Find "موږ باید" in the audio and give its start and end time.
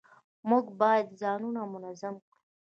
0.49-1.07